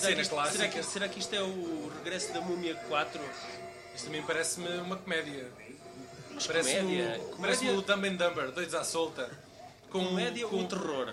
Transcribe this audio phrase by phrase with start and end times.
[0.00, 3.20] Será que, isto, será, que, será que isto é o regresso da Múmia 4?
[3.94, 5.50] Isto também parece-me uma comédia.
[6.32, 7.20] Mas Parece-me comédia?
[7.20, 9.30] o, parece Comédia- o Dumb and Dumber, doidos à solta.
[9.90, 11.12] Com, Comédia com, ou terror?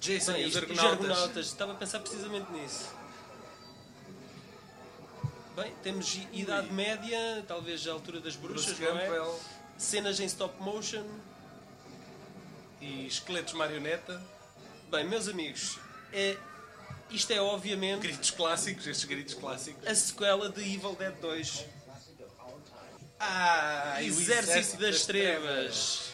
[0.00, 1.46] Jason Bem, e os Argonautas.
[1.46, 2.90] Estava a pensar precisamente nisso.
[5.54, 9.30] Bem, temos Idade Média, talvez a altura das bruxas, não é?
[9.76, 11.04] Cenas em stop motion.
[12.82, 14.20] E esqueletos marioneta.
[14.90, 15.78] Bem, meus amigos,
[16.12, 16.36] é,
[17.08, 19.86] isto é obviamente Gritos clássicos, estes gritos clássicos.
[19.86, 21.64] a sequela de Evil Dead 2.
[23.18, 26.12] Ah, e o Exército das Trevas.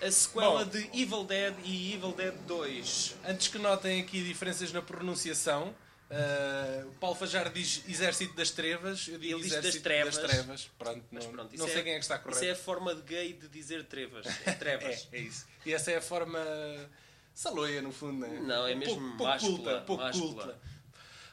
[0.00, 0.70] A sequela Bom.
[0.70, 3.14] de Evil Dead e Evil Dead 2.
[3.28, 5.74] Antes que notem aqui diferenças na pronunciação,
[6.10, 10.16] ah, o Paulo Fajar diz Exército das Trevas, eu digo Exército das Trevas.
[10.18, 10.70] das Trevas.
[10.78, 12.38] Pronto, Mas não, pronto, não sei quem é que está correto.
[12.40, 14.26] Isso é a forma de gay de dizer trevas.
[14.46, 15.08] É trevas.
[15.12, 15.46] É, é isso.
[15.64, 16.38] E essa é a forma
[17.34, 18.40] saloia, no fundo, não é?
[18.40, 20.32] Não, é Um mesmo pouco, máscula, culta, pouco máscula.
[20.44, 20.58] culta.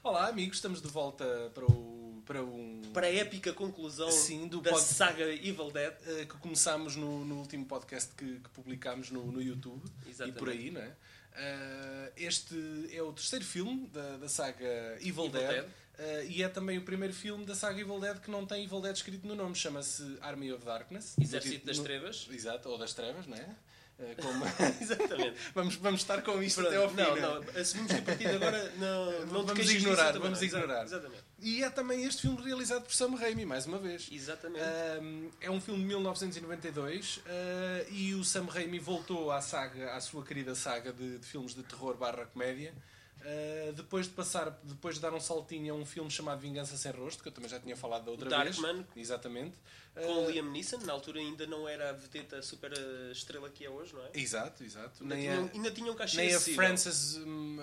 [0.03, 2.81] Olá, amigos, estamos de volta para, o, para um...
[2.93, 5.93] Para a épica conclusão Sim, do da pod- saga Evil Dead.
[6.05, 10.35] eh, que começámos no, no último podcast que, que publicámos no, no YouTube Exatamente.
[10.35, 10.91] e por aí, não é?
[11.35, 12.55] Eh, este
[12.91, 14.65] é o terceiro filme da, da saga
[14.99, 15.65] Evil, Evil Dead, Dead.
[15.97, 18.81] eh, e é também o primeiro filme da saga Evil Dead que não tem Evil
[18.81, 21.15] Dead escrito no nome, chama-se Army of Darkness.
[21.19, 22.27] Exército No- das Trevas.
[22.31, 23.49] Exato, ou das Trevas, não é?
[24.03, 24.45] Eh, como-
[24.81, 25.37] Exatamente.
[25.55, 26.95] vamos, vamos estar com isto Pronto, até ao fim.
[26.97, 27.21] não, é?
[27.21, 30.83] não, assumimos que a partir de agora não, não Vamos ignorar, também, vamos ignorar.
[30.83, 31.23] Exatamente.
[31.39, 34.07] E é também este filme realizado por Sam Raimi, mais uma vez.
[34.11, 34.63] Exatamente.
[35.01, 37.21] Um, é um filme de 1992 uh,
[37.91, 41.63] e o Sam Raimi voltou à saga, à sua querida saga de, de filmes de
[41.63, 42.73] terror barra comédia.
[43.23, 46.91] Uh, depois de passar, depois de dar um saltinho a um filme chamado Vingança Sem
[46.91, 48.75] Rosto, que eu também já tinha falado da outra Darkman.
[48.75, 48.87] vez.
[48.95, 49.57] Exatamente.
[49.93, 53.63] Com Uh, Liam Neeson, na altura ainda não era a vedeta super eh, estrela que
[53.63, 54.09] é hoje, não é?
[54.15, 55.03] Exato, exato.
[55.03, 56.55] Ainda Nem tinham, a, ainda tinham um cachê nem a acessível.
[56.63, 57.57] Frances hum,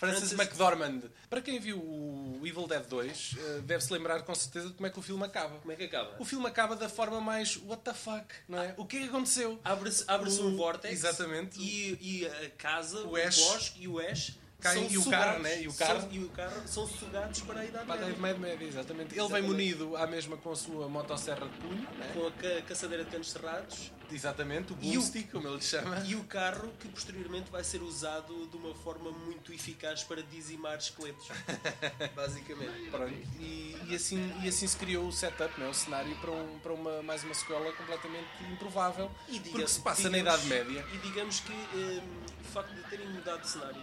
[0.00, 1.10] Mc, Mcdormand-.
[1.28, 4.90] Para quem viu o Evil Dead 2, uh, deve-se lembrar com certeza de como é
[4.90, 5.58] que o filme acaba.
[5.58, 6.16] Como é que acaba?
[6.18, 8.74] O filme acaba da forma mais what the fuck, não é?
[8.76, 9.60] O que é que aconteceu?
[9.64, 11.60] Abre-se abre O- um vórtex exatamente.
[11.60, 15.42] E, e a casa, O o, bosque e o Ash São e o sugados, carro,
[15.42, 15.62] né?
[15.62, 16.00] E o carro.
[16.00, 18.16] São, e o carro são sugados para a Idade Para a Média.
[18.18, 19.06] Idade Média, exatamente.
[19.06, 19.50] Ele vem Exatamente.
[19.50, 22.10] munido à mesma com a sua motosserra de punho, né?
[22.14, 26.00] Com a ca- caçadeira de canos cerrados exatamente, o boomstick, como ele lhe chama.
[26.04, 30.76] e o carro que posteriormente vai ser usado de uma forma muito eficaz para dizimar
[30.78, 31.28] esqueletos.
[32.16, 32.90] Basicamente.
[32.90, 33.12] Pronto.
[33.38, 35.68] E, e assim, e assim se criou o setup, né?
[35.68, 39.08] o cenário para, um, para uma, mais uma sequela completamente improvável.
[39.28, 40.86] E porque se passa na digamos- Idade Média.
[40.92, 42.00] E digamos que hum,
[42.40, 43.80] o facto de terem mudado de cenário,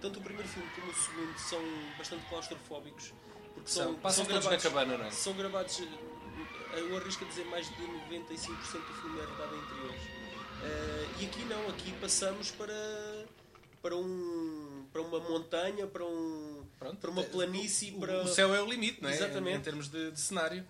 [0.00, 1.60] tanto o primeiro filme como o segundo são
[1.98, 3.12] bastante claustrofóbicos,
[3.54, 5.10] porque são, São- passam são todos na gravados, cabana, não é?
[5.10, 9.58] São gravados, eh, eu arrisco a dizer, mais de 95% do filme é rodado em
[9.58, 10.02] interiores.
[10.62, 13.26] Eh, e aqui não, aqui passamos para,
[13.82, 16.96] para, um, para uma montanha, para, um, Pronto.
[16.98, 18.22] para uma planície, O- para...
[18.22, 19.14] O céu é o limite, não é?
[19.14, 19.56] Exatamente.
[19.56, 20.66] Em, em termos de, de cenário.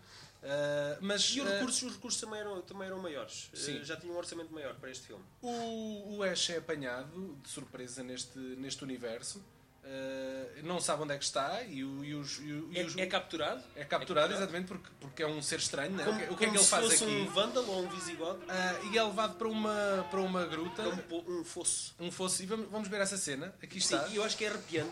[0.49, 3.51] Ah, mas E os ah, recursos, os recursos também, eram, também eram maiores.
[3.53, 3.85] Eh, Sim.
[3.85, 5.25] já tinham um orçamento maior para este filme.
[5.43, 9.43] O, o Ash é apanhado de surpresa neste, neste universo.
[9.89, 12.85] Uh, não sabe onde é que está e, o- e os, e o- e É,
[12.85, 13.63] os- é capturado?
[13.77, 15.93] é capturado exatamente porque, porque é um ser estranho.
[15.93, 16.05] Né?
[16.05, 17.13] Como, o que, o que é que como ele se faz fosse aqui?
[17.13, 18.41] um vândalo ou um visigodo?
[18.49, 21.95] Ah, e é levado para uma, para uma gruta, É um, um fosso.
[22.01, 22.43] um fosso.
[22.43, 23.55] E vamos, vamos ver essa cena.
[23.63, 24.09] Aqui Sim, está.
[24.09, 24.91] e eu acho que é arrepiante.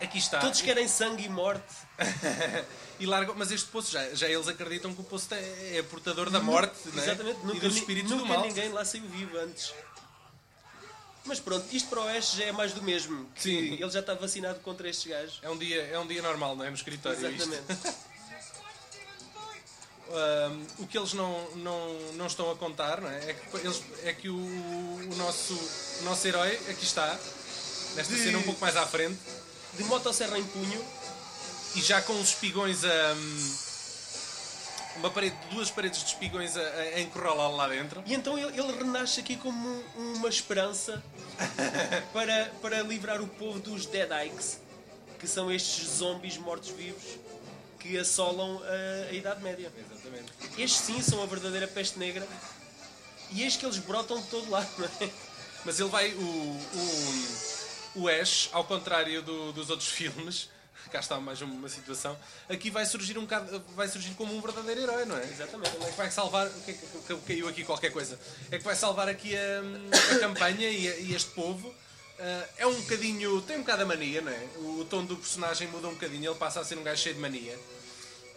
[0.00, 0.38] Aqui está.
[0.38, 1.74] Todos querem sangue e morte.
[3.00, 6.30] e largam, mas este poço, já, já eles acreditam que o poço é, é portador
[6.30, 7.02] da morte né?
[7.02, 8.42] Exatamente, e nunca, dos ni- espíritos nunca do mal.
[8.42, 9.72] ninguém lá saiu vivo antes.
[11.24, 13.28] Mas pronto, isto para o Oeste já é mais do mesmo.
[13.36, 13.74] Sim.
[13.74, 15.40] Ele já está vacinado contra estes gajos.
[15.42, 16.70] É um dia, é um dia normal, não é?
[16.70, 17.18] No escritório.
[17.18, 17.98] Exatamente.
[20.08, 23.30] Um, o que eles não, não, não estão a contar não é?
[23.30, 25.52] É, que, eles, é que o, o, nosso,
[26.00, 27.08] o nosso herói, aqui está,
[27.94, 29.18] nesta cena um pouco mais à frente,
[29.74, 30.84] De motosserra em punho,
[31.74, 33.14] e já com os espigões a.
[34.96, 38.02] Uma parede, duas paredes de espigões a, a encurralá-lo lá dentro.
[38.04, 41.00] e então ele, ele renasce aqui como um- uma esperança
[42.12, 44.58] para, para livrar o povo dos Deadites,
[45.20, 47.04] que são estes zombies mortos-vivos
[47.78, 49.70] que assolam a, a Idade Média.
[49.78, 50.32] Exatamente.
[50.60, 52.26] Estes sim são a verdadeira peste negra
[53.30, 55.10] e eis que eles brotam de todo lado, não é?
[55.64, 56.10] Mas ele vai.
[56.12, 57.57] O, o,
[58.00, 60.48] o Ash, ao contrário do- dos outros filmes,
[60.92, 62.16] cá está mais uma situação,
[62.48, 65.24] aqui vai surgir um bocado, vai surgir como um verdadeiro herói, não é?
[65.24, 65.74] Exatamente.
[65.76, 66.46] Ele é que vai salvar.
[66.46, 68.18] O que é que caiu aqui qualquer coisa?
[68.50, 71.74] É que vai salvar aqui a, a campanha e, a- e este povo.
[72.18, 73.40] Ah, é um bocadinho.
[73.42, 74.48] tem um bocado a mania, não é?
[74.56, 77.20] O, tom do personagem muda um bocadinho, ele passa a ser um gajo cheio de
[77.20, 77.56] mania.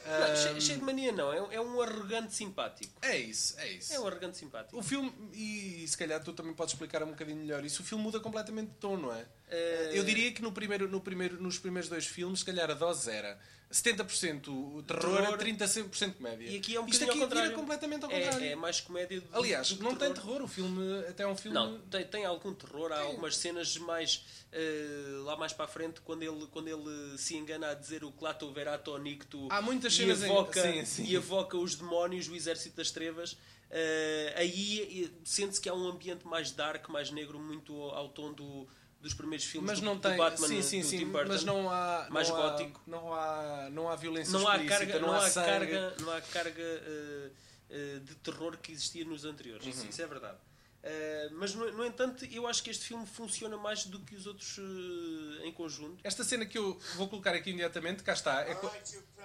[0.06, 2.94] Não, che- cheio de mania não, é, é um arrogante simpático.
[3.02, 3.94] É isso, é isso.
[3.94, 4.78] É um arrogante simpático.
[4.78, 8.04] O filme, e se calhar tu também podes explicar um bocadinho melhor isso, o filme
[8.04, 9.26] muda completamente de tom, não é?
[9.50, 12.74] Eh, Eu diria que no primeiro, no primeiro, nos primeiros dois filmes, se calhar a
[12.74, 13.40] dose era
[13.72, 15.38] 70% o terror, Terror.
[15.38, 16.50] 30% comédia.
[16.50, 18.44] E aqui é um Isto aqui vira completamente ao contrário.
[18.46, 21.36] É, é mais comédia do, Aliás, do não tem terror, o filme até é um
[21.36, 21.56] filme...
[21.56, 26.02] Não, tem, tem algum terror, há algumas cenas mais eh, lá mais para a frente
[26.02, 29.98] quando ele, quando ele se engana a dizer o Clato Verato Nicto Há muitas e
[29.98, 31.04] cenas em- evoca, sim, sim.
[31.06, 33.38] e evoca os demónios, o exército das trevas.
[33.70, 38.10] eh, aí eh, sente-se que há um ambiente mais dark, mais negro, muito ao, ao
[38.10, 38.68] tom do,
[39.02, 41.28] dos primeiros filmes Mas do, não do tem, Batman sim, sim, do sim, Tim Burton.
[41.34, 42.82] mas não há, mais não gótico.
[42.86, 45.48] Há, não há, não há violência não há carga, não, não há sangue.
[45.48, 47.30] carga, não há carga eh,
[47.70, 49.66] eh, de terror que existia nos anteriores.
[49.66, 50.38] Isso, isso é verdade.
[50.84, 54.26] Eh, mas no, no entanto, eu acho que este filme funciona mais do que os
[54.28, 54.60] outros
[55.44, 56.00] em conjunto.
[56.04, 58.58] Esta cena que eu vou colocar aqui imediatamente, cá está, é,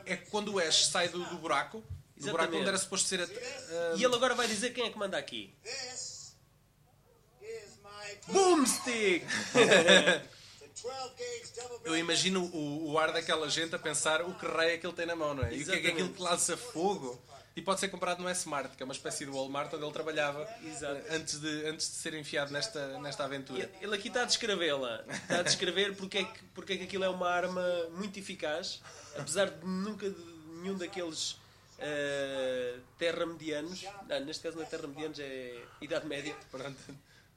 [0.06, 2.18] é quando o Ash sai do, do buraco, do buraco
[2.54, 2.56] Exatamente.
[2.60, 3.20] onde era suposto ser...
[3.22, 5.54] a- E ele agora vai dizer quem é que manda aqui.
[5.62, 6.15] This
[8.28, 9.24] Boomstick!
[9.52, 14.46] the 12 gauge double Eu imagino o, o ar daquela gente a pensar o que
[14.46, 15.54] raio é que ele tem na mão, não é?
[15.54, 17.20] E o que é que é aquilo que lança fogo?
[17.56, 20.46] E pode ser comprado no S-Mart, que é uma espécie de Walmart onde ele trabalhava
[20.62, 21.00] Exato.
[21.10, 23.70] antes de, antes de ser enfiado nesta, nesta aventura.
[23.80, 25.02] Ele aqui está a descrevê-la.
[25.08, 28.82] Está a descrever porque é, que, porque é que aquilo é uma arma muito eficaz,
[29.16, 30.22] apesar de nunca de
[30.60, 31.38] nenhum daqueles
[31.78, 33.86] eh, terra-medianos.
[34.10, 36.36] Ah, neste caso não é terra-medianos, é Idade Média.
[36.50, 36.76] Pronto.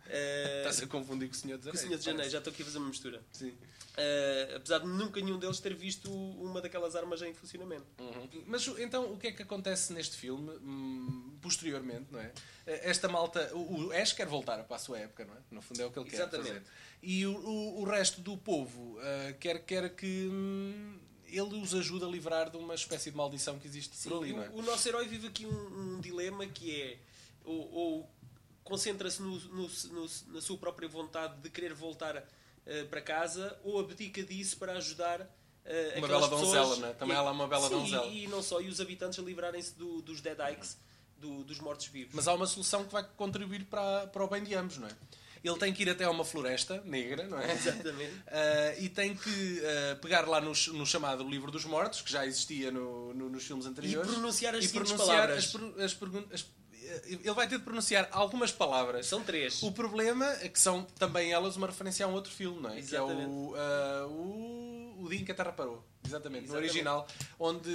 [0.09, 1.87] Eh, Estás a confundir com o Senhor dos com o Anéis.
[1.87, 2.31] Senhor de Janeiro, parece.
[2.33, 3.21] já estou aqui a fazer uma mistura.
[3.31, 3.53] Sim.
[3.97, 7.85] Eh, apesar de nunca nenhum deles ter visto uma daquelas armas em funcionamento.
[7.99, 8.43] Uhum.
[8.47, 12.31] Mas então o que é que acontece neste filme hum, posteriormente, não é?
[12.65, 15.37] Eh, Esta malta, o, o Ash quer voltar para a sua época, não é?
[15.51, 16.47] No fundo é o que ele quer Exatamente.
[16.49, 16.63] fazer.
[17.03, 20.97] E o, o, o resto do povo eh, quer, quer que hum,
[21.27, 24.33] ele os ajude a livrar de uma espécie de maldição que existe Sim, por ali,
[24.33, 24.49] não é?
[24.49, 26.97] o, o nosso herói vive aqui um, um dilema que é
[27.43, 28.09] ou, ou
[28.69, 32.23] concentra-se no- no- no- na sua própria vontade de querer voltar
[32.65, 35.21] eh, para casa ou abdica disso para ajudar
[35.65, 36.93] eh, Uma aquelas bela pessoas- donzela, não é?
[36.93, 38.05] Também ela é uma bela Sim, donzela.
[38.07, 40.77] E, e não só, e os habitantes a livrarem-se do- dos Deadikes,
[41.17, 42.13] do- dos mortos-vivos.
[42.15, 44.91] Mas há uma solução que vai contribuir para, para o bem de ambos, não é?
[45.43, 47.51] Ele tem que ir até a uma floresta negra, não é?
[47.53, 48.13] Exatamente.
[48.27, 52.25] Ah, e tem que ah, pegar lá no, no chamado Livro dos Mortos, que já
[52.25, 54.09] existia no- no- nos filmes anteriores.
[54.09, 55.55] E pronunciar as e pronunciar palavras.
[55.55, 55.93] as
[56.33, 56.45] as-
[57.05, 59.05] ele vai ter de pronunciar algumas palavras.
[59.05, 59.61] São três.
[59.63, 62.73] O problema é que são também elas uma referência a um outro filme, não é?
[62.73, 63.29] Que é Exatamente.
[63.29, 65.83] o, ah, o, o Dia em que a Terra Parou.
[66.05, 66.69] Exatamente, no Exatamente.
[66.71, 67.07] original.
[67.39, 67.69] Onde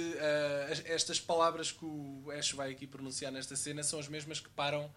[0.71, 4.49] as- estas palavras que o Ash vai aqui pronunciar nesta cena são as mesmas que
[4.49, 4.91] param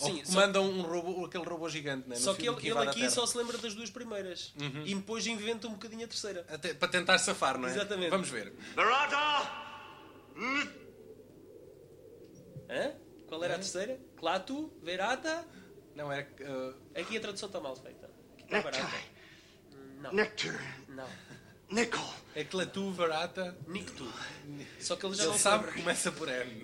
[0.00, 2.18] ou Sim, que só- comandam um robô, aquele robô gigante, não é?
[2.18, 3.02] No Só que filme ele, ele invade a aqui.
[3.04, 3.10] Uhum.
[3.10, 4.52] só se lembra das duas primeiras.
[4.84, 6.44] E depois inventa um bocadinho a terceira.
[6.48, 7.72] Até- para tentar safar, não é?
[7.72, 8.10] Exatamente.
[8.10, 8.52] Vamos ver.
[8.74, 9.64] Barata!
[12.70, 12.94] Hã?
[13.28, 13.98] Qual era a terceira?
[14.16, 15.44] Clatu, Verata.
[15.94, 16.28] Não, era.
[16.42, 18.10] ah, Aqui a tradução está mal feita.
[18.50, 18.90] Barata.
[20.00, 20.84] Não, Nectar!
[20.88, 21.08] não.
[21.70, 22.00] Nickel!
[22.34, 23.56] é Clatu, Varata.
[23.66, 24.06] Nictu.
[24.78, 25.74] Só que ele já Ele não sabe sabe.
[25.74, 26.62] que começa por M.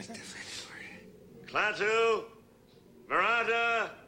[1.47, 2.27] Klaatu!
[3.09, 3.99] Barata!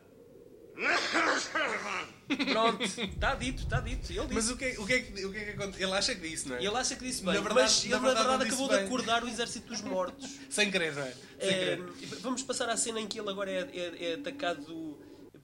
[2.52, 4.10] Pronto, está dito, está dito.
[4.10, 4.34] Ele disse.
[4.34, 5.82] Mas o que, é- o, que é que, o que é que acontece?
[5.82, 6.62] Ele acha que disse, não é?
[6.62, 8.44] E ele acha que disse bem, Na verdade- mas ele na na verdade verdade, não
[8.44, 8.78] disse acabou bem.
[8.78, 10.30] de acordar o exército dos mortos.
[10.50, 11.10] Sem querer, não é?
[11.12, 11.82] Sem É, querer.
[12.20, 14.98] vamos passar à cena em que ele agora é, é- é atacado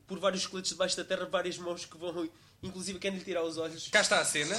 [0.06, 2.28] por vários esqueletos debaixo da terra, várias mãos que vão,
[2.62, 3.88] inclusive querem lhe tirar os olhos.
[3.88, 4.56] Cá está a cena.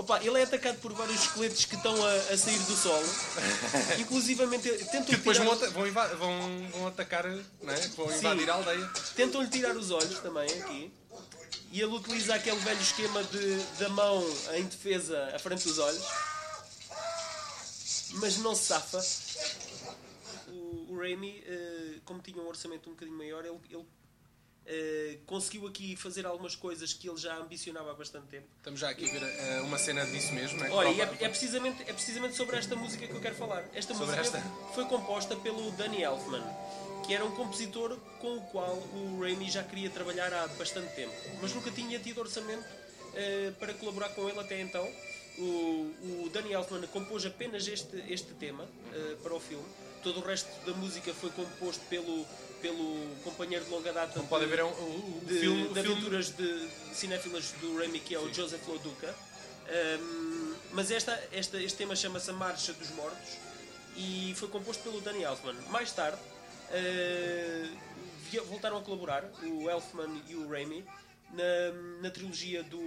[0.00, 3.06] Opa, ele é atacado por vários esqueletos que estão a, a sair do solo.
[4.00, 7.88] Inclusivamente tentam Que depois tirar, vão, vão, vão, atacar, não é?
[7.88, 8.90] Vão invadir a aldeia.
[9.14, 10.90] tentam lhe tirar os olhos também aqui.
[11.70, 16.06] E ele utiliza aquele velho esquema de, da mão em defesa à frente dos olhos.
[18.12, 19.04] Mas não se safa.
[20.48, 23.84] O, o Raimi, eh, como tinha um orçamento um bocadinho maior, ele, ele,
[24.66, 28.46] eh, conseguiu aqui fazer algumas coisas que ele já ambicionava há bastante tempo.
[28.58, 30.70] Estamos já aqui a ver eh, uma cena disso mesmo, não é?
[30.70, 33.64] Olha, é, é precisamente, é precisamente sobre esta música que eu quero falar.
[33.74, 34.50] Esta Sobre música esta?
[34.74, 36.42] foi composta pelo Danny Elfman,
[37.06, 41.14] que era um compositor com o qual o Raimi já queria trabalhar há bastante tempo,
[41.40, 42.64] mas nunca tinha tido orçamento
[43.14, 44.86] eh, para colaborar com ele até então.
[45.38, 48.68] O, o Danny Elfman compôs apenas este, este tema
[49.22, 49.64] para o filme.
[50.02, 52.26] Todo o resto da música foi composto pelo,
[52.62, 55.62] pelo companheiro de longa data Pode de- um, o, o de, filme.
[55.64, 59.14] de o filme- aventuras de cinéfilas do Raimi, que é o Joseph Loduca.
[60.00, 63.36] Um, mas esta, esta, este tema chama-se A Marcha dos Mortos
[63.96, 65.54] e foi composto pelo Danny Elfman.
[65.68, 66.18] Mais tarde
[66.70, 70.84] uh, voltaram a colaborar, o Elfman e o Raimi,
[71.32, 72.78] na, na trilogia do,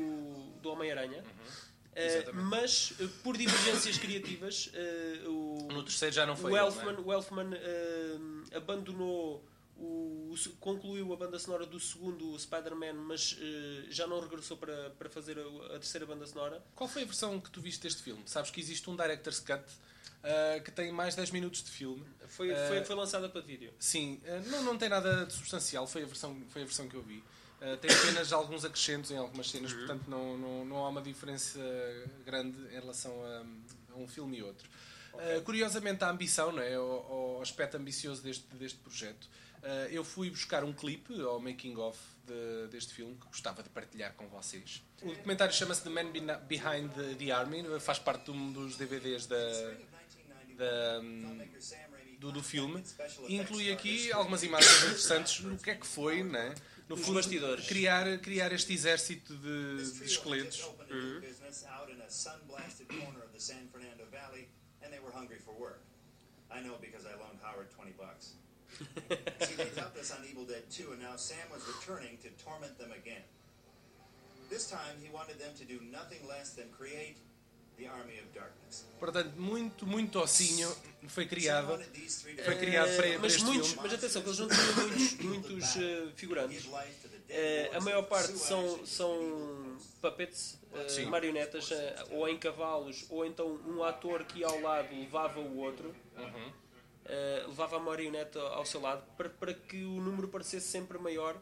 [0.61, 1.23] do Homem-Aranha.
[1.23, 2.45] Uh, Exatamente.
[2.47, 5.29] mas uh, por divergências criativas, uh,
[5.73, 7.05] No terceiro já não foi o ele, Elfman, não é?
[7.05, 9.43] o Elfman eh, abandonou,
[9.77, 15.09] o, concluiu a banda sonora do segundo Spider-Man, mas eh, já não regressou para, para
[15.09, 16.63] fazer a, a terceira banda sonora.
[16.75, 18.21] Qual foi a versão que tu viste deste filme?
[18.25, 19.63] Sabes que existe um Director's Cut
[20.23, 22.05] ah, que tem mais 10 minutos de filme.
[22.27, 23.73] Foi, Eh, foi, foi lançada para vídeo.
[23.77, 27.01] Sim, não, não tem nada de substancial, foi a versão, foi a versão que eu
[27.03, 27.21] vi.
[27.81, 29.77] Tem apenas alguns acrescentos em algumas cenas, Uhum.
[29.79, 31.59] portanto não, não, não há uma diferença
[32.25, 34.69] grande em relação a, a um filme e outro.
[35.15, 36.77] Ah, curiosamente, a ambição, não é?
[36.79, 39.27] o, o aspecto ambicioso deste, deste projeto,
[39.63, 44.13] ah, eu fui buscar um clipe ao making-of de- deste filme que gostava de partilhar
[44.13, 44.81] com vocês.
[45.01, 46.11] O documentário chama-se The Man
[46.47, 49.37] Behind the, the Army, faz parte de um dos DVDs da,
[50.57, 50.99] da,
[52.19, 52.81] do, do filme
[53.27, 56.55] e inclui aqui algumas imagens interessantes no que é que foi, né?
[56.87, 57.65] no fundo, bastidores.
[57.67, 60.61] criar, criar este exército de, de esqueletos.
[61.21, 61.65] business
[64.83, 65.53] out in a sun-blasted corner of the San Fernando Valley, and they were hungry for
[65.59, 65.81] work.
[66.51, 68.33] I know because I loaned Howard 20 bucks.
[69.47, 72.77] See, they topped us on Evil Dead 2, and now Sam was returning to torment
[72.77, 73.21] them again.
[74.49, 77.17] This time, he wanted them to do nothing less than create
[77.77, 78.83] the Army of Darkness.
[78.99, 80.69] Portanto, muito, muito ossinho
[81.07, 81.69] foi Sam criado.
[81.69, 83.83] wanted these three to Foi criado para, para mas, este muitos, filme.
[83.83, 86.65] mas atenção, que eles não tinham muitos, muitos eh, figurantes.
[87.29, 91.05] Eh, a maior parte são, são puppets, eh, Sim.
[91.05, 95.95] marionetas, eh, ou em cavalos, ou então um ator que ao lado levava o outro,
[97.05, 101.35] eh, levava a marioneta ao seu lado, para, para que o número parecesse sempre maior,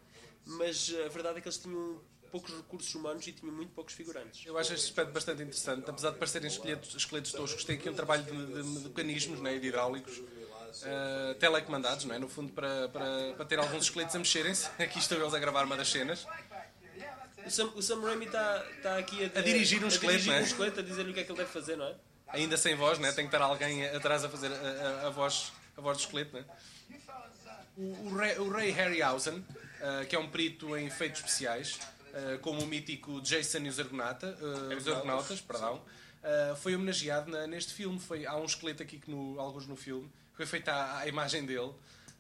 [0.46, 4.46] mas a verdade é que eles tinham poucos recursos humanos e tinham muito poucos figurantes.
[4.46, 7.94] Eu acho este aspecto bastante interessante, apesar de parecerem esqueletos, esqueletos toscos, tem aqui um
[7.94, 8.32] trabalho de,
[8.64, 10.22] de- mecanismos né, de hidráulicos
[10.84, 12.20] uh, telecomandados, não é?
[12.20, 14.68] no fundo, para, para, para ter alguns esqueletos a mexerem-se.
[14.82, 16.26] Aqui estão eles a gravar uma das cenas.
[17.46, 20.38] O Sam, o Sam Raimi está está aqui a, A dirigir um esqueleto, dirigir não
[20.38, 20.42] é?
[20.42, 21.96] um esqueleto, a dizer-lhe o que é que ele deve fazer, não é?
[22.28, 23.12] Ainda sem voz, né?
[23.12, 26.36] tem que estar alguém atrás a fazer a, a- a voz, a voz do esqueleto.
[26.38, 26.46] Né?
[27.78, 31.80] O, o, Ray, o Ray Harryhausen, uh, que é um perito em efeitos especiais,
[32.14, 37.32] uh, como o mítico Jason e os, Argonauta, uh, os Argonautas, perdão, uh, foi homenageado
[37.32, 38.00] na- neste filme.
[38.00, 40.10] Foi, há um esqueleto aqui, que no, alguns no filme,
[40.42, 41.72] foi feita a, imagem dele.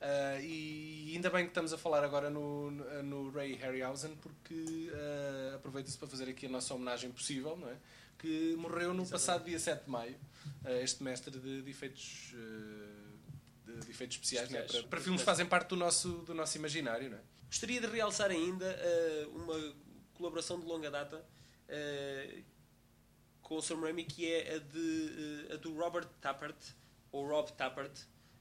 [0.01, 5.55] Uh, e ainda bem que estamos a falar agora no, no, Ray Harryhausen, porque uh,
[5.55, 7.75] aproveita-se para fazer aqui a nossa homenagem possível, não é?
[8.17, 10.15] que morreu no passado dia 7 de maio,
[10.63, 12.33] uh, este mestre de, de efeitos,
[13.65, 14.59] de, de efeitos especiais, é?
[14.59, 14.81] Especiais.
[14.83, 17.09] para, para filmes que fazem parte do nosso, do nosso imaginário.
[17.09, 17.21] Não é?
[17.47, 18.77] Gostaria de realçar ainda
[19.33, 19.75] uma
[20.13, 21.23] colaboração de longa data
[23.41, 26.55] com o Sam Raimi, que é a, de, a do Robert Tappert,
[27.11, 27.91] ou Rob Tappert,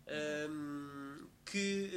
[0.06, 1.90] ehm, que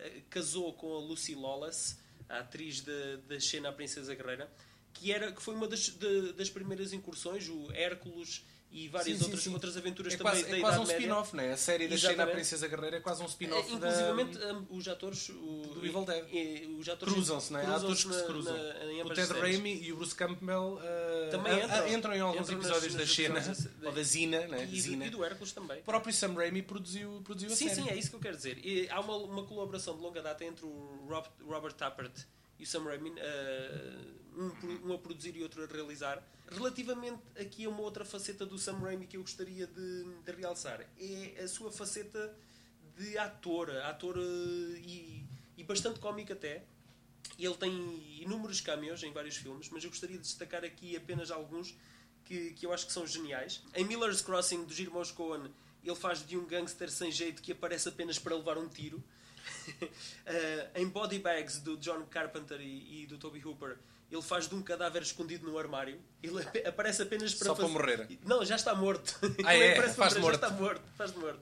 [0.00, 1.96] eh, casou com a Lucy Lawless,
[2.28, 4.50] a atriz da, Xena a Princesa Guerreira,
[4.92, 9.18] que, era, que foi uma das, de- das primeiras incursões, o Hércules e várias Sim,
[9.18, 9.52] sim, outras, sim.
[9.54, 11.52] outras aventuras É também quase, da é quase Idade um spin-off, não é?
[11.52, 12.26] A série da Xena.
[12.26, 14.54] Princesa Guerreira, é quase um É, spin-off inclusivamente da...
[14.54, 15.34] um, os atores o,
[15.74, 16.70] do Evil Dead.
[16.78, 17.58] os atores Cruzam-se, é?
[17.64, 18.56] Há atores que se na- cruzam.
[18.56, 19.32] na- O Ted.
[19.34, 20.80] Raimi e o Bruce Campbell uh,
[21.30, 21.84] Também a- entram.
[21.84, 24.64] a- entram em alguns Entram nas- episódios da nos Xena, da- ou da Zina, né?
[24.64, 25.06] E, do- Zina.
[25.06, 25.80] e do Hércules também.
[25.80, 27.82] O próprio Sam Raimi produziu, produziu a Sim, série.
[27.82, 28.58] sim, é isso que eu quero dizer.
[28.64, 32.12] E há uma, uma colaboração de longa data entre o Rob- Robert Tappert
[32.58, 33.94] e o Sam Raimi, eh,
[34.36, 36.22] um, um a produzir e outro a realizar.
[36.50, 40.80] Relativamente aqui a uma outra faceta do Sam Raimi que eu gostaria de, de realçar,
[40.98, 42.34] é a sua faceta
[42.96, 45.24] de ator, ator eh, e,
[45.56, 46.64] e bastante cómico até.
[47.38, 51.74] Ele tem inúmeros cameos em vários filmes, mas eu gostaria de destacar aqui apenas alguns
[52.24, 53.62] que, que eu acho que são geniais.
[53.74, 55.50] Em Miller's Crossing, dos irmãos Coen,
[55.84, 59.02] ele faz de um gangster sem jeito que aparece apenas para levar um tiro.
[60.26, 63.76] Eh, em Body Bags, do John Carpenter e, e do Toby Hooper,
[64.10, 66.00] ele faz de um cadáver escondido no armário.
[66.22, 68.18] Ele ap- aparece apenas para Só para fazer- morrer.
[68.24, 69.16] Não, já está morto.
[69.44, 69.72] Ah, Ele é?
[69.72, 70.40] aparece para Faz morrer, morto.
[70.40, 70.82] Já está morto.
[70.96, 71.40] Faz morto.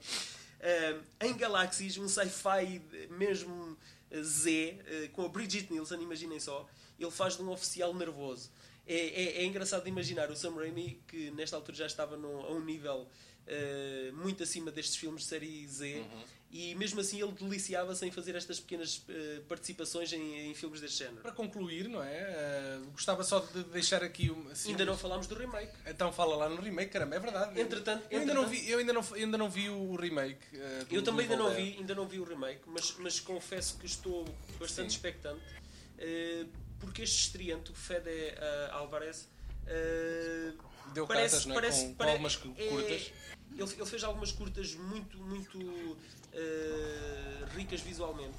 [0.60, 3.76] Eh, em Galaxies, um sci-fi mesmo
[4.22, 6.66] Z, eh, com a Bridget Nielsen, imaginem só,
[6.98, 8.50] ele faz de um oficial nervoso.
[8.86, 12.50] É, é- é engraçado imaginar o Sam Raimi, que nesta altura já estava num- a
[12.52, 13.08] um nível
[13.46, 16.02] eh, muito acima destes filmes de série Z,
[16.56, 20.98] e mesmo assim ele deliciava-se em fazer estas pequenas eh, participações em, em filmes deste
[21.00, 21.20] género.
[21.20, 22.14] Para concluir, não é?
[22.16, 25.72] Eh, gostava só de deixar aqui assim, Ainda não falámos do remake.
[25.84, 27.60] Então fala lá no remake, caramba, é verdade.
[27.60, 30.46] Entretanto- eu ainda não entretanto- vi, eu ainda não, ainda não vi o remake.
[30.54, 33.76] eh, do- Eu também ainda não vi, ainda não vi o remake, mas, mas confesso
[33.78, 34.24] que estou
[34.60, 34.96] bastante Sim.
[34.96, 35.42] expectante,
[36.78, 38.10] porque este estreante, o Fede
[38.70, 39.28] Alvarez,
[40.92, 41.60] Deu parece, cartas, não é?
[41.60, 43.12] parece, com, com pare- algumas cu- é- curtas.
[43.56, 45.96] ele, ele fez algumas curtas muito, muito
[46.32, 48.34] eh, ricas visualmente.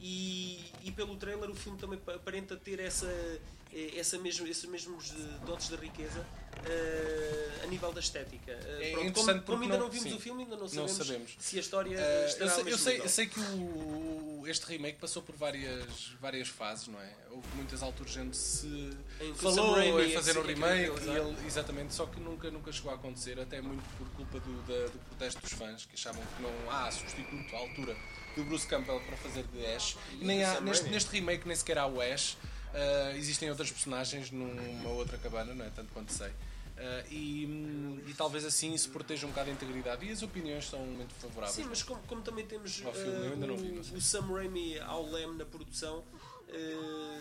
[0.00, 3.06] E, e pelo trailer o filme também pa- aparenta ter essa,
[3.72, 6.24] eh, essa mesmo, esses mesmos eh, dotes de riqueza
[6.64, 8.50] eh, a nível da estética.
[8.52, 10.68] Eh, É pronto, como, como ainda não, não- vimos sim, o filme, ainda não não
[10.68, 11.36] sabemos, sabemos.
[11.38, 14.98] se a história Eh, estará eu, sei, eu, sei, eu sei que o- este remake
[14.98, 15.84] passou por várias,
[16.18, 17.12] várias fases, não é?
[17.30, 18.90] Houve muitas alturas onde se
[19.20, 22.72] Em falou Raimi em fazer um é remake, é ele, exatamente, só que nunca, nunca
[22.72, 26.22] chegou a acontecer, até muito por culpa do, da- do protesto dos fãs, que achavam
[26.36, 27.94] que não há substituto à altura
[28.36, 29.96] do Bruce Campbell para fazer de Ash.
[30.20, 32.36] E nem há, neste, neste remake nem sequer há o Ash.
[32.72, 35.70] Ah, existem outras personagens numa outra cabana, não é?
[35.70, 36.30] Tanto quanto sei.
[36.78, 40.06] Ah, e, hum, e talvez assim isso proteja um bocado a integridade.
[40.06, 41.56] E as opiniões são muito favoráveis.
[41.56, 45.04] Sim, mas como, como também temos Ao filme, não o, vi, o Sam Raimi ao
[45.10, 46.04] leme na produção,
[46.48, 47.20] eh,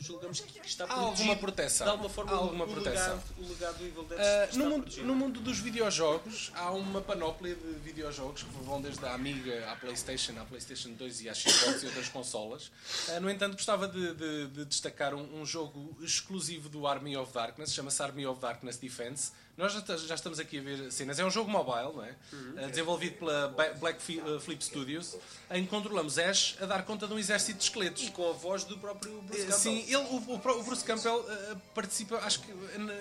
[0.00, 1.10] julgamos que está Há protegido.
[1.10, 1.86] alguma proteção.
[1.86, 3.14] De alguma forma, Há alguma o, proteção.
[3.14, 7.00] Legado, o legado do Evil Dead está no, mundo, no mundo dos videojogos há uma
[7.00, 11.34] panóplia de videojogos que vão desde a Amiga à Playstation, à Playstation 2 e à
[11.34, 12.70] Xbox e outras consolas.
[13.08, 17.32] Ah, no entanto, gostava de, de- de destacar um, um jogo exclusivo do Army of
[17.32, 19.32] Darkness, chama-se Army of Darkness Defense.
[19.60, 19.72] Nós
[20.06, 21.18] já, estamos aqui a ver cenas.
[21.18, 22.14] É um jogo mobile, não é?
[22.56, 23.48] Ah, desenvolvido pela
[23.78, 25.16] Black ah, Flip Studios,
[25.50, 28.02] em que controlamos Ash a dar conta de um exército de esqueletos.
[28.04, 29.58] E com a voz do próprio Bruce Campbell.
[29.58, 32.50] Sim, ele, o, o Bruce Campbell eh, participa, acho que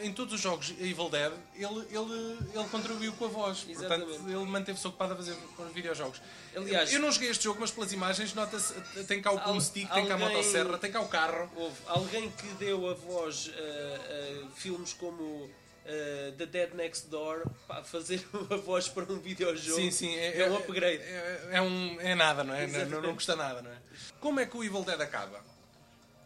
[0.04, 3.66] em- todos os jogos Evil Dead, ele, ele, ele contribuiu com a voz.
[3.70, 4.08] Exatamente.
[4.10, 6.22] Portanto, ele manteve-se ocupado a fazer com videojogos.
[6.54, 9.62] Aliás- eu não joguei este jogo, mas pelas imagens nota-se, eh, tem cá o Al-
[9.62, 11.50] stick, tem cá a motosserra, tem cá o carro.
[11.56, 15.50] Houve alguém que deu a voz a, a filmes como
[15.86, 20.48] eh, The Dead Next Door, pá, fazer a voz para um videojogo Sim, sim, é,
[20.50, 21.02] um upgrade.
[21.02, 22.68] É, é um, é nada, não é?
[22.68, 23.76] Não, não, custa nada, não é?
[24.20, 25.40] Como é que o Evil Dead acaba?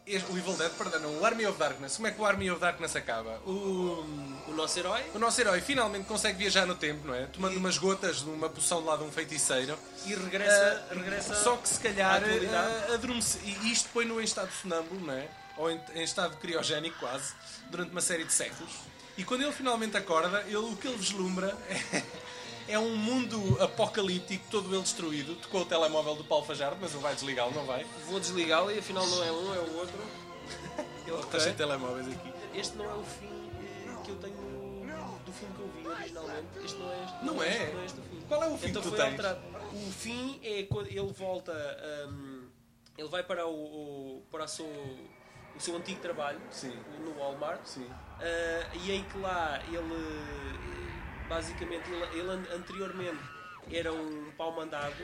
[0.05, 1.95] Este- O Evil Dead, perdão, o Army of Darkness.
[1.95, 3.39] Como é que o Army of Darkness acaba?
[3.45, 4.03] O,
[4.49, 7.25] O nosso herói O nosso herói finalmente consegue viajar no tempo, não é?
[7.27, 9.79] Tomando umas gotas de uma poção lá de um feiticeiro.
[10.05, 13.39] e regressa, Ah, regressa Só que se calhar ah, adormece.
[13.45, 15.29] E isto põe-no em estado sonâmbulo, não é?
[15.55, 17.33] Ou em, em estado criogénico quase,
[17.69, 18.71] durante uma série de séculos.
[19.17, 22.03] E quando ele finalmente acorda, ele, o que ele vislumbra é,
[22.73, 25.35] é um mundo apocalíptico, todo ele destruído.
[25.35, 27.85] Tocou o telemóvel do Paulo Fajardo, mas ele vai desligá-lo, não vai?
[28.07, 29.97] Vou desligá-lo e afinal não é um, é o outro.
[31.05, 32.33] Ele está cheio de telemóveis aqui.
[32.55, 34.53] Este não é o fim eh, que eu tenho
[35.25, 36.47] do filme que eu vi originalmente.
[36.63, 37.25] Este não é este.
[37.25, 37.47] Não é.
[37.47, 37.61] é?
[37.63, 38.21] este, não é este o fim.
[38.27, 39.21] Qual é o fim então que tu tens?
[39.73, 42.07] O fim é quando ele volta.
[42.09, 42.47] hum,
[42.97, 44.65] ele vai para o, o- para o seu,
[45.55, 46.77] o seu antigo trabalho Sim.
[46.99, 47.61] no Walmart.
[47.65, 47.89] Sim.
[48.19, 53.19] Ah, e em que lá ele basicamente ele, ele an- anteriormente
[53.71, 54.95] era um pau mandado,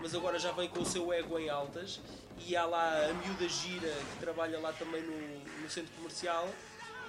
[0.00, 2.00] mas agora já vem com o seu ego em altas
[2.38, 6.48] e há lá a miúda gira que trabalha lá também no, no centro comercial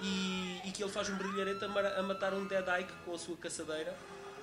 [0.01, 3.37] e, e que ele faz um brilharete a, matar um Dead Ike com a sua
[3.37, 3.95] caçadeira.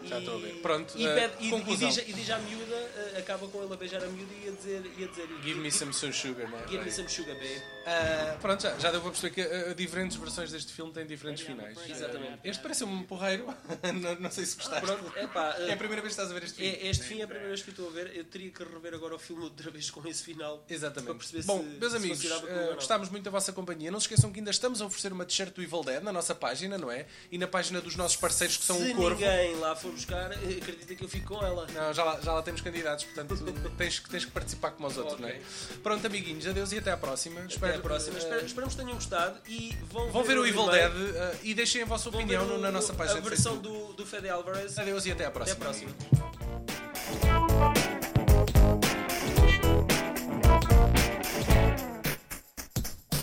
[0.05, 0.55] Já E- estou a ver.
[0.63, 1.89] Pronto, e, eh, pede- e- e conclusão.
[1.89, 4.51] diz, e diz à miúda, eh, acaba com ele a beijar a miúda e a
[4.53, 6.69] dizer, e a dizer Give me some sugar, é?
[6.69, 7.63] give me some sugar, babe.
[7.87, 11.45] Ah, pronto, já, já deu para perceber que ah, diferentes versões deste filme têm diferentes
[11.45, 11.79] finais.
[11.89, 12.39] Exatamente.
[12.43, 13.47] Este parece um porreiro.
[14.03, 14.85] não, não sei se gostaste.
[14.87, 16.73] Pronto, epá, É a primeira vez que estás a ver este filme.
[16.77, 18.17] É, este fim é a primeira vez que estou a ver.
[18.17, 20.65] Eu teria que rever agora o filme outra vez com esse final.
[20.69, 21.07] Exatamente.
[21.07, 22.75] Para perceber Bom, se, meus se amigos, não.
[22.75, 23.91] gostámos muito da vossa companhia.
[23.91, 26.35] Não se esqueçam que ainda estamos a oferecer uma t-shirt do Evil Dead na nossa
[26.35, 27.07] página, não é?
[27.31, 29.21] E na página dos nossos parceiros que são Se o Corvo.
[29.21, 31.67] ninguém lá for buscar, eh, acredita que eu fico com ela.
[31.73, 33.35] Não, já lá, já lá temos candidatos, portanto
[33.79, 35.27] tens, tens que participar como os outros, Ok.
[35.27, 35.41] não é?
[35.83, 37.41] Pronto, amiguinhos, adeus e até à próxima.
[37.41, 38.19] Até à próxima.
[38.19, 41.83] Espero- esperamos que tenham gostado e vão, Vão ver o Evil Dead eh, e deixem
[41.83, 44.79] a vossa vão opinião ver no- na nossa página A versão do, do Fede Alvarez.
[44.79, 45.57] Adeus e até à Até próxima.
[45.57, 46.82] à próxima.